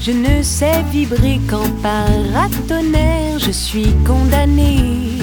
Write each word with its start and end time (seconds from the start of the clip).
Je 0.00 0.12
ne 0.12 0.42
sais 0.42 0.82
vibrer 0.90 1.40
qu'en 1.50 1.68
paratonnerre, 1.82 3.38
je 3.38 3.50
suis 3.50 3.92
condamné 4.06 5.18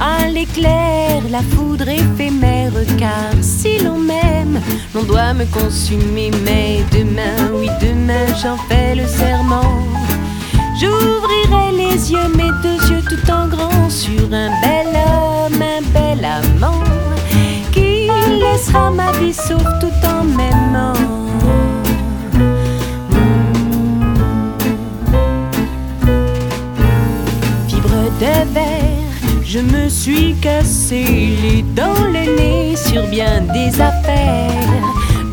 à 0.00 0.26
l'éclair, 0.28 1.22
la 1.30 1.42
foudre 1.42 1.88
éphémère, 1.88 2.72
car 2.98 3.32
si 3.40 3.78
l'on 3.78 3.98
m'aime, 3.98 4.60
l'on 4.94 5.02
doit 5.02 5.34
me 5.34 5.44
consumer. 5.44 6.30
Mais 6.44 6.80
demain, 6.90 7.52
oui, 7.54 7.68
demain, 7.80 8.26
j'en 8.42 8.56
fais 8.68 8.94
le 8.94 9.06
serment. 9.06 9.84
J'ouvrirai 10.80 11.72
les 11.76 12.10
yeux, 12.10 12.28
mes 12.36 12.50
deux 12.62 12.80
yeux 12.90 13.02
tout 13.08 13.30
en 13.30 13.46
grand, 13.48 13.90
sur 13.90 14.24
un 14.32 14.50
bel 14.62 14.88
homme, 14.88 15.62
un 15.62 15.82
bel 15.92 16.24
amant, 16.24 16.82
qui 17.70 18.08
laissera 18.40 18.90
ma 18.90 19.12
vie 19.12 19.34
sauf 19.34 19.62
tout 19.80 19.89
suis 30.00 30.34
cassé 30.40 31.04
les 31.42 31.60
dents, 31.60 32.04
le 32.06 32.24
nez 32.34 32.74
sur 32.74 33.06
bien 33.08 33.42
des 33.52 33.78
affaires. 33.82 34.82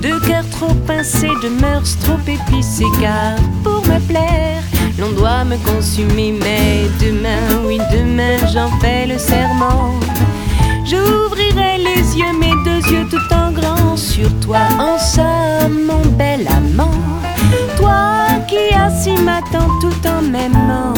De 0.01 0.19
cœur 0.27 0.43
trop 0.51 0.73
pincé, 0.85 1.29
de 1.41 1.47
mœurs 1.61 1.97
trop 2.03 2.19
épicées, 2.27 2.91
car 2.99 3.37
pour 3.63 3.81
me 3.87 3.97
plaire, 4.09 4.61
l'on 4.99 5.11
doit 5.13 5.45
me 5.45 5.55
consumer. 5.71 6.33
Mais 6.37 6.89
demain, 6.99 7.63
oui, 7.65 7.77
demain, 7.93 8.35
j'en 8.51 8.69
fais 8.81 9.07
le 9.07 9.17
serment. 9.17 9.93
J'ouvrirai 10.83 11.77
les 11.77 12.17
yeux, 12.17 12.33
mes 12.37 12.55
deux 12.65 12.91
yeux 12.91 13.07
tout 13.09 13.33
en 13.33 13.53
grand 13.53 13.95
sur 13.95 14.29
toi, 14.41 14.63
en 14.79 14.99
somme, 14.99 15.85
mon 15.85 16.05
bel 16.17 16.45
amant. 16.45 16.99
Toi 17.77 18.27
qui 18.49 18.75
assis 18.75 19.21
m'attends 19.23 19.71
tout 19.79 20.07
en 20.09 20.21
m'aimant. 20.21 20.96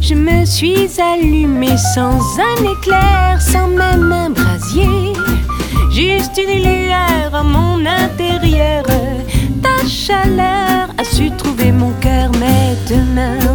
Je 0.00 0.14
me 0.14 0.44
suis 0.44 0.88
allumée 1.00 1.76
sans 1.76 2.18
un 2.38 2.72
éclair, 2.72 3.40
sans 3.40 3.68
même 3.68 4.10
un 4.10 4.30
brasier. 4.30 5.12
Juste 5.90 6.36
une 6.38 6.62
lueur 6.62 7.34
à 7.34 7.42
mon 7.42 7.86
intérieur. 7.86 8.84
Ta 9.62 9.86
chaleur 9.86 10.88
a 10.98 11.04
su 11.04 11.30
trouver 11.36 11.70
mon 11.70 11.92
cœur, 12.00 12.30
mais 12.40 12.76
demain 12.88 13.51